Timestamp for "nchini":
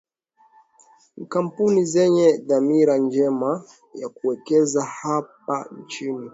5.77-6.29